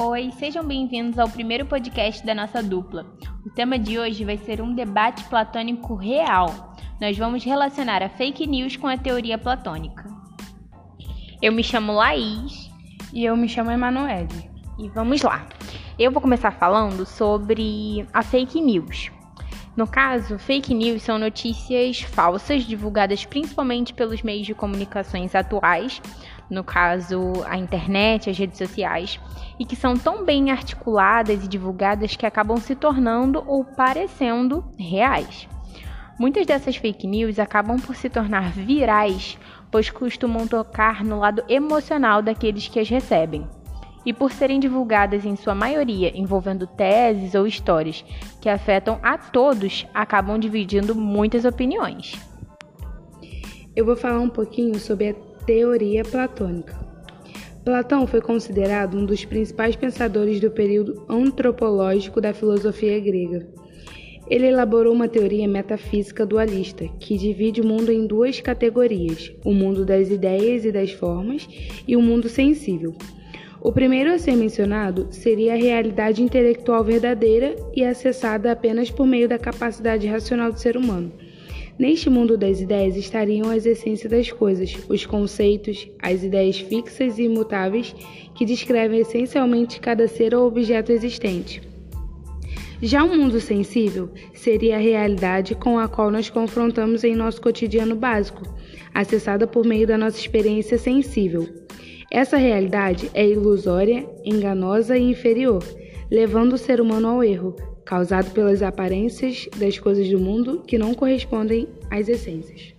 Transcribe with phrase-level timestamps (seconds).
[0.00, 3.04] Oi, sejam bem-vindos ao primeiro podcast da nossa dupla.
[3.44, 6.76] O tema de hoje vai ser um debate platônico real.
[7.00, 10.08] Nós vamos relacionar a fake news com a teoria platônica.
[11.42, 12.70] Eu me chamo Laís.
[13.12, 14.48] E eu me chamo Emanuele.
[14.78, 15.48] E vamos lá.
[15.98, 19.10] Eu vou começar falando sobre a fake news.
[19.76, 26.00] No caso, fake news são notícias falsas divulgadas principalmente pelos meios de comunicações atuais,
[26.50, 29.20] no caso, a internet, as redes sociais,
[29.58, 35.48] e que são tão bem articuladas e divulgadas que acabam se tornando ou parecendo reais.
[36.18, 39.38] Muitas dessas fake news acabam por se tornar virais,
[39.70, 43.46] pois costumam tocar no lado emocional daqueles que as recebem
[44.08, 48.02] e por serem divulgadas em sua maioria envolvendo teses ou histórias
[48.40, 52.14] que afetam a todos, acabam dividindo muitas opiniões.
[53.76, 55.14] Eu vou falar um pouquinho sobre a
[55.48, 56.78] teoria platônica.
[57.64, 63.48] Platão foi considerado um dos principais pensadores do período antropológico da filosofia grega.
[64.28, 69.86] Ele elaborou uma teoria metafísica dualista, que divide o mundo em duas categorias: o mundo
[69.86, 71.48] das ideias e das formas
[71.88, 72.94] e o mundo sensível.
[73.58, 79.26] O primeiro a ser mencionado seria a realidade intelectual verdadeira e acessada apenas por meio
[79.26, 81.10] da capacidade racional do ser humano.
[81.78, 87.22] Neste mundo das ideias estariam as essências das coisas, os conceitos, as ideias fixas e
[87.22, 87.94] imutáveis
[88.34, 91.62] que descrevem essencialmente cada ser ou objeto existente.
[92.82, 97.94] Já o mundo sensível seria a realidade com a qual nos confrontamos em nosso cotidiano
[97.94, 98.42] básico,
[98.92, 101.48] acessada por meio da nossa experiência sensível.
[102.10, 105.62] Essa realidade é ilusória, enganosa e inferior,
[106.10, 107.54] levando o ser humano ao erro,
[107.88, 112.74] causado pelas aparências das coisas do mundo que não correspondem às essências.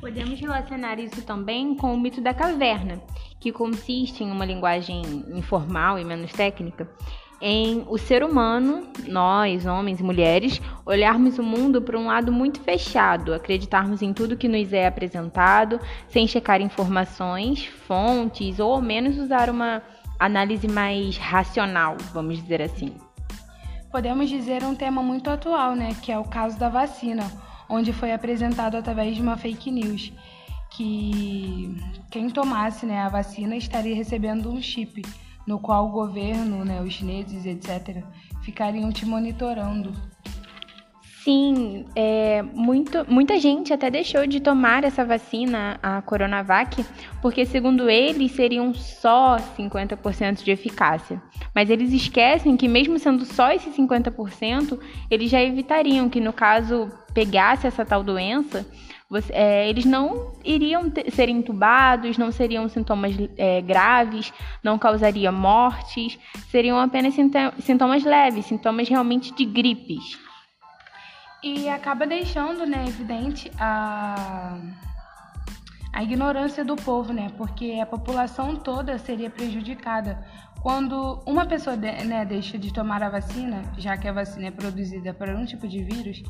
[0.00, 3.00] Podemos relacionar isso também com o mito da caverna,
[3.38, 5.00] que consiste em uma linguagem
[5.32, 6.90] informal e menos técnica,
[7.40, 12.60] em o ser humano, nós, homens e mulheres, olharmos o mundo por um lado muito
[12.60, 15.78] fechado, acreditarmos em tudo que nos é apresentado,
[16.08, 19.80] sem checar informações, fontes ou ao menos usar uma
[20.18, 23.05] análise mais racional, vamos dizer assim.
[23.96, 27.32] Podemos dizer um tema muito atual, né, que é o caso da vacina,
[27.66, 30.12] onde foi apresentado através de uma fake news
[30.70, 31.74] que
[32.10, 35.00] quem tomasse, né, a vacina estaria recebendo um chip
[35.46, 38.04] no qual o governo, né, os chineses, etc.,
[38.42, 39.94] ficariam te monitorando.
[41.26, 46.86] Sim, é, muito, muita gente até deixou de tomar essa vacina, a Coronavac,
[47.20, 51.20] porque, segundo eles, seriam só 50% de eficácia.
[51.52, 54.78] Mas eles esquecem que, mesmo sendo só esse 50%,
[55.10, 58.64] eles já evitariam que, no caso, pegasse essa tal doença,
[59.10, 64.32] você, é, eles não iriam ter, ser entubados, não seriam sintomas é, graves,
[64.62, 66.20] não causaria mortes,
[66.52, 67.14] seriam apenas
[67.58, 70.24] sintomas leves, sintomas realmente de gripes.
[71.48, 74.58] E acaba deixando, né, evidente a,
[75.92, 80.26] a ignorância do povo, né, porque a população toda seria prejudicada.
[80.60, 85.14] Quando uma pessoa né, deixa de tomar a vacina, já que a vacina é produzida
[85.14, 86.20] para um tipo de vírus,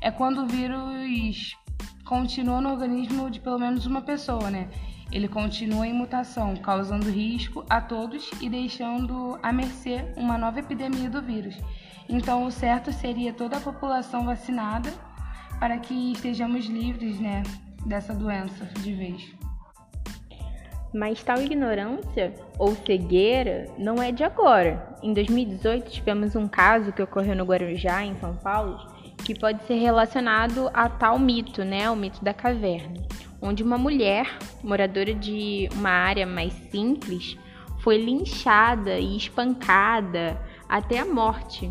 [0.00, 1.56] é quando o vírus
[2.04, 4.68] continua no organismo de pelo menos uma pessoa, né?
[5.12, 11.08] Ele continua em mutação, causando risco a todos e deixando à mercê uma nova epidemia
[11.08, 11.56] do vírus.
[12.08, 14.92] Então, o certo seria toda a população vacinada
[15.58, 17.42] para que estejamos livres, né,
[17.86, 19.34] dessa doença de vez.
[20.92, 24.96] Mas tal ignorância ou cegueira não é de agora.
[25.02, 28.78] Em 2018, tivemos um caso que ocorreu no Guarujá, em São Paulo,
[29.24, 33.02] que pode ser relacionado a tal mito, né, o mito da caverna,
[33.44, 37.36] onde uma mulher, moradora de uma área mais simples,
[37.80, 41.70] foi linchada e espancada até a morte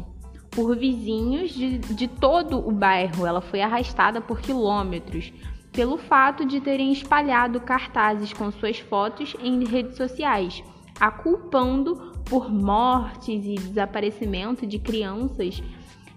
[0.51, 3.25] por vizinhos de, de todo o bairro.
[3.25, 5.34] Ela foi arrastada por quilômetros
[5.72, 10.64] pelo fato de terem espalhado cartazes com suas fotos em redes sociais,
[10.99, 15.64] a culpando por mortes e desaparecimento de crianças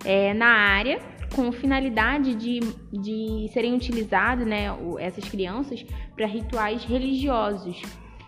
[0.05, 2.61] é, na área com finalidade de,
[2.91, 4.69] de serem utilizadas, né,
[4.99, 5.85] essas crianças,
[6.17, 7.83] para rituais religiosos,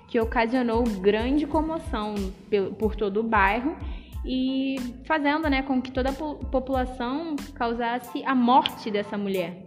[0.08, 2.14] que ocasionou grande comoção
[2.78, 3.74] por todo o bairro
[4.26, 4.76] e
[5.06, 9.64] fazendo né, com que toda a população causasse a morte dessa mulher.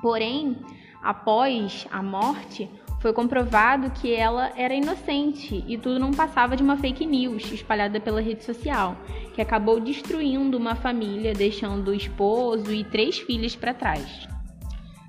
[0.00, 0.56] Porém,
[1.02, 2.70] após a morte,
[3.00, 7.98] foi comprovado que ela era inocente e tudo não passava de uma fake news espalhada
[7.98, 8.94] pela rede social,
[9.34, 14.28] que acabou destruindo uma família, deixando o esposo e três filhas para trás.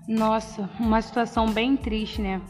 [0.08, 2.42] Nossa, uma situação bem triste, né?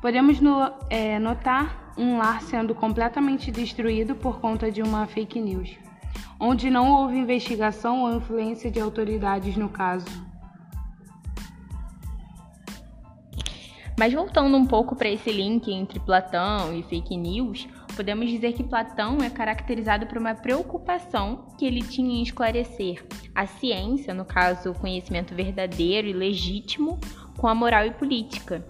[0.00, 5.70] Podemos no, é, notar um lar sendo completamente destruído por conta de uma fake news,
[6.38, 10.25] onde não houve investigação ou influência de autoridades no caso.
[13.98, 17.66] Mas voltando um pouco para esse link entre Platão e fake news,
[17.96, 23.46] podemos dizer que Platão é caracterizado por uma preocupação que ele tinha em esclarecer a
[23.46, 27.00] ciência, no caso, o conhecimento verdadeiro e legítimo,
[27.38, 28.62] com a moral e política.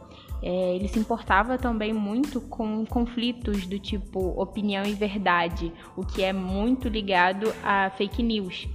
[0.43, 6.22] É, ele se importava também muito com conflitos do tipo opinião e verdade, o que
[6.22, 8.69] é muito ligado a fake news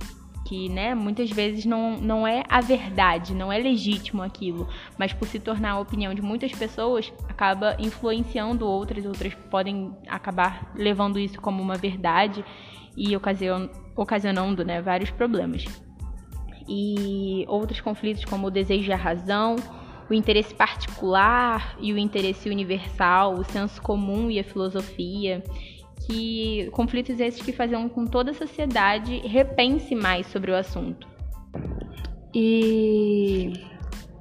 [0.52, 4.68] que né, muitas vezes não, não é a verdade, não é legítimo aquilo,
[4.98, 10.70] mas por se tornar a opinião de muitas pessoas, acaba influenciando outras, outras podem acabar
[10.76, 12.44] levando isso como uma verdade
[12.98, 15.64] e ocasion, ocasionando né, vários problemas.
[16.68, 19.56] E outros conflitos, como o desejo e a razão,
[20.10, 25.42] o interesse particular e o interesse universal, o senso comum e a filosofia
[26.06, 31.08] que conflitos esses que faziam com toda a sociedade repense mais sobre o assunto.
[32.34, 33.54] E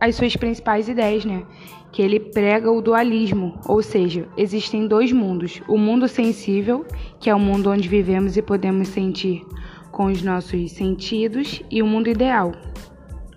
[0.01, 1.45] as suas principais ideias, né?
[1.93, 6.87] Que ele prega o dualismo, ou seja, existem dois mundos: o mundo sensível,
[7.19, 9.45] que é o mundo onde vivemos e podemos sentir
[9.91, 12.53] com os nossos sentidos, e o mundo ideal,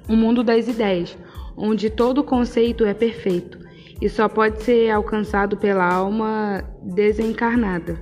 [0.08, 1.18] o mundo das ideias,
[1.58, 3.64] onde todo conceito é perfeito
[4.04, 7.98] e só pode ser alcançado pela alma desencarnada.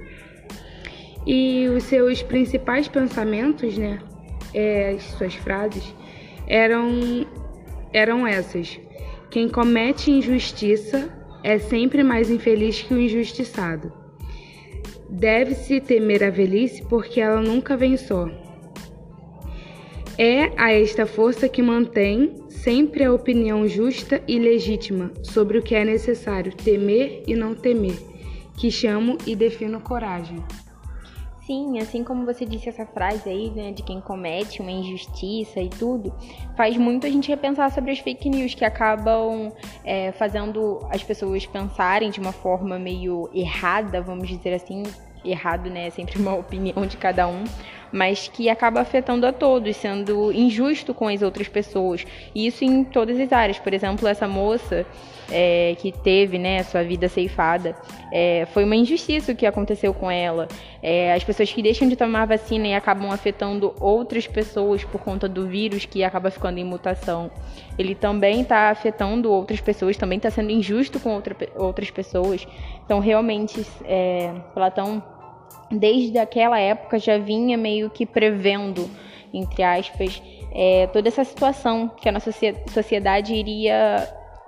[1.26, 4.00] E os seus principais pensamentos, né,
[4.54, 5.96] é, as suas frases,
[6.48, 7.26] eram,
[7.94, 8.80] eram essas.
[9.30, 11.10] Quem comete injustiça
[11.44, 13.92] é sempre mais infeliz que o injustiçado.
[15.10, 18.30] Deve-se temer a velhice porque ela nunca vem só.
[20.18, 25.74] É a esta força que mantém sempre a opinião justa e legítima sobre o que
[25.74, 27.98] é necessário temer e não temer,
[28.56, 30.44] que chamo e defino coragem.
[31.52, 35.68] Sim, assim como você disse essa frase aí, né, de quem comete uma injustiça e
[35.68, 36.16] tudo,
[36.56, 39.52] faz muito a gente repensar sobre as fake news que acabam
[39.84, 44.84] é, fazendo as pessoas pensarem de uma forma meio errada, vamos dizer assim,
[45.26, 47.44] errado, né, é sempre uma opinião de cada um,
[47.92, 52.06] mas que acaba afetando a todos, sendo injusto com as outras pessoas.
[52.34, 53.60] E isso em todas as áreas.
[53.60, 54.86] Por exemplo, essa moça
[55.32, 57.76] é, que teve né, sua vida ceifada,
[58.12, 60.48] é, foi uma injustiça o que aconteceu com ela.
[60.84, 65.30] É, as pessoas que deixam de tomar vacina e acabam afetando outras pessoas por conta
[65.30, 67.32] do vírus que acaba ficando em mutação.
[67.78, 72.46] Ele também está afetando outras pessoas, também está sendo injusto com outra, outras pessoas.
[72.86, 75.02] Então, realmente, é, Platão
[75.72, 78.90] desde aquela época já vinha meio que prevendo,
[79.34, 80.22] entre aspas,
[80.54, 82.32] é, toda essa situação que a nossa
[82.72, 84.08] sociedade iria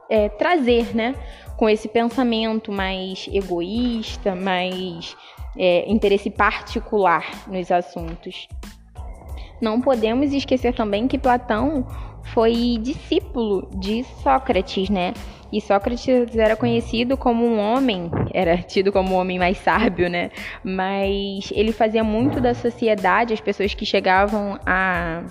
[0.10, 1.16] é, trazer, né?
[1.58, 5.16] Com esse pensamento mais egoísta, mais
[5.58, 8.48] é, interesse particular nos assuntos.
[9.63, 11.88] Não podemos esquecer também que Platão
[12.33, 15.13] foi discípulo de Sócrates, né?
[15.54, 20.31] E Sócrates era conhecido como um homem, era tido como um homem mais sábio, né?
[20.65, 25.24] Mas ele fazia muito da sociedade, as pessoas que chegavam a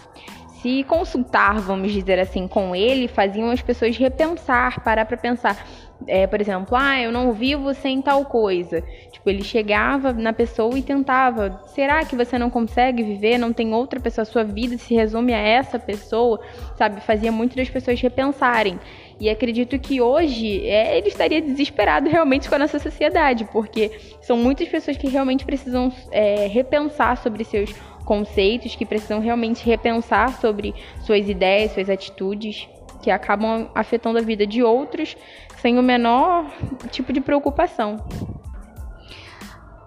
[0.63, 5.63] se consultar, vamos dizer assim, com ele, faziam as pessoas repensar, parar para pensar.
[6.07, 8.83] É, por exemplo, ah, eu não vivo sem tal coisa.
[9.11, 11.61] Tipo, ele chegava na pessoa e tentava.
[11.67, 13.39] Será que você não consegue viver?
[13.39, 14.25] Não tem outra pessoa?
[14.25, 16.41] Sua vida se resume a essa pessoa?
[16.77, 17.01] Sabe?
[17.01, 18.79] Fazia muito das pessoas repensarem.
[19.21, 24.37] E acredito que hoje é, ele estaria desesperado realmente com a nossa sociedade, porque são
[24.37, 27.73] muitas pessoas que realmente precisam é, repensar sobre seus
[28.05, 32.69] conceitos, que precisam realmente repensar sobre suas ideias, suas atitudes,
[33.03, 35.17] que acabam afetando a vida de outros
[35.57, 36.47] sem o menor
[36.91, 37.99] tipo de preocupação.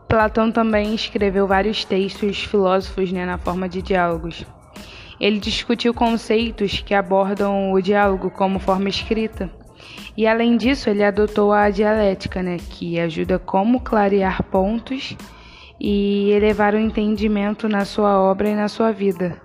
[0.08, 4.46] Platão também escreveu vários textos filósofos né, na forma de diálogos.
[5.20, 9.50] Ele discutiu conceitos que abordam o diálogo como forma escrita.
[10.16, 15.18] E além disso, ele adotou a dialética, né, que ajuda como clarear pontos
[15.80, 19.42] e elevar o entendimento na sua obra e na sua vida.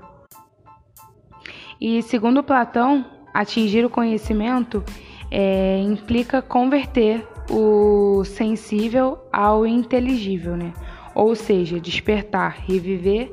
[1.80, 4.84] E segundo Platão, atingir o conhecimento
[5.30, 10.72] é, implica converter o sensível ao inteligível, né?
[11.14, 13.32] Ou seja, despertar, reviver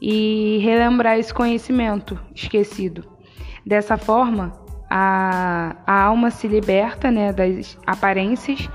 [0.00, 3.04] e relembrar esse conhecimento esquecido.
[3.64, 4.52] Dessa forma,
[4.88, 8.68] a, a alma se liberta né, das aparências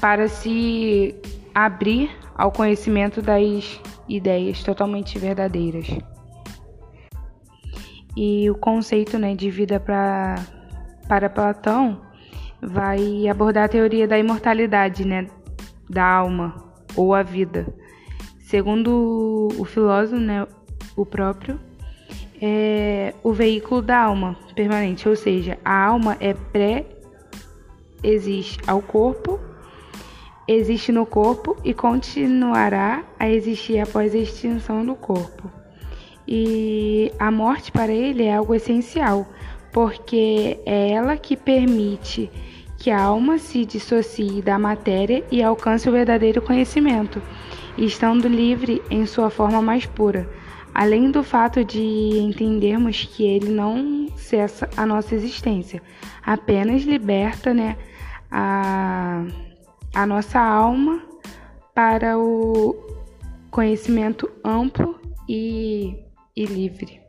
[0.00, 1.14] para se
[1.54, 5.86] abrir ao conhecimento das ideias totalmente verdadeiras.
[8.16, 10.36] E o conceito né, de vida pra,
[11.08, 12.00] para Platão
[12.60, 15.26] vai abordar a teoria da imortalidade, né,
[15.88, 16.54] da alma
[16.96, 17.66] ou a vida.
[18.40, 20.46] Segundo o filósofo, né,
[20.96, 21.58] o próprio,
[22.42, 26.86] é o veículo da alma permanente, ou seja, a alma é pré
[28.02, 29.38] existe ao corpo,
[30.48, 35.59] existe no corpo e continuará a existir após a extinção do corpo.
[36.32, 39.26] E a morte para ele é algo essencial,
[39.72, 42.30] porque é ela que permite
[42.78, 47.20] que a alma se dissocie da matéria e alcance o verdadeiro conhecimento,
[47.76, 50.26] estando livre em sua forma mais pura,
[50.72, 55.82] além do fato de entendermos que ele não cessa a nossa existência,
[56.24, 57.76] apenas liberta né,
[58.30, 59.24] a,
[59.94, 61.02] a nossa alma
[61.74, 62.74] para o
[63.50, 65.98] conhecimento amplo e,
[66.36, 67.00] e livre.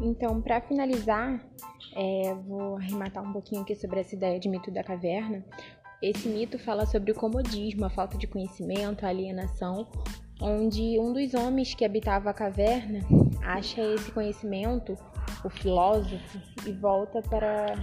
[0.00, 1.40] Então, para finalizar,
[1.94, 5.44] é, vou arrematar um pouquinho aqui sobre essa ideia de mito da caverna.
[6.02, 9.88] Esse mito fala sobre o comodismo, a falta de conhecimento, a alienação,
[10.40, 13.00] onde um dos homens que habitava a caverna
[13.42, 14.94] acha esse conhecimento,
[15.42, 17.74] o filósofo, e volta para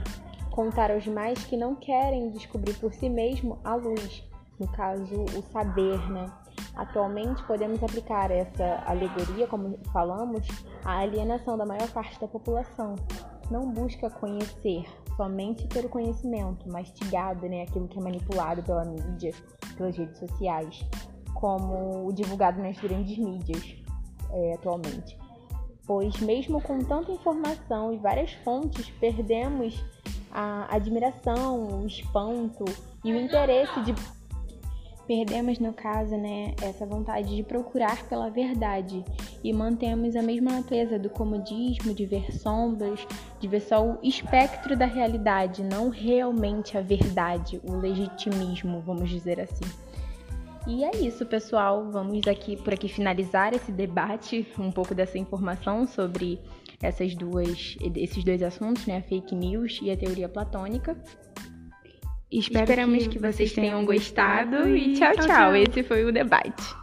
[0.51, 4.23] contar aos demais que não querem descobrir por si mesmo a luz,
[4.59, 6.31] no caso, o saber, né?
[6.75, 10.47] Atualmente, podemos aplicar essa alegoria, como falamos,
[10.83, 12.95] à alienação da maior parte da população.
[13.51, 14.83] Não busca conhecer
[15.15, 19.31] somente pelo conhecimento, mastigado, né, aquilo que é manipulado pela mídia,
[19.77, 20.83] pelas redes sociais,
[21.35, 23.75] como o divulgado nas grandes mídias
[24.31, 25.17] é, atualmente.
[25.85, 29.83] Pois, mesmo com tanta informação e várias fontes, perdemos
[30.31, 32.65] a admiração, o espanto
[33.03, 33.93] e o interesse de
[35.05, 39.03] Perdemos, no caso, né, essa vontade de procurar pela verdade
[39.43, 43.05] e mantemos a mesma natureza do comodismo, de ver sombras,
[43.37, 49.41] de ver só o espectro da realidade, não realmente a verdade, o legitimismo, vamos dizer
[49.41, 49.65] assim.
[50.65, 51.91] E é isso, pessoal.
[51.91, 56.39] Vamos aqui por aqui finalizar esse debate, um pouco dessa informação sobre
[56.81, 60.97] essas duas, esses dois assuntos, né, a fake news e a teoria platônica.
[62.39, 65.25] Espero Esperamos que, que vocês tenham gostado e tchau, tchau.
[65.27, 65.55] tchau.
[65.55, 66.82] Esse foi o debate.